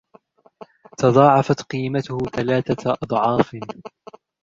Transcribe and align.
تضاعفت 0.97 1.61
قيمته 1.63 2.17
ثلاثة 2.17 2.97
أضعاف. 3.03 3.55